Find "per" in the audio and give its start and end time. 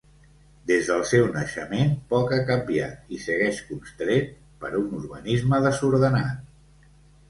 4.65-4.77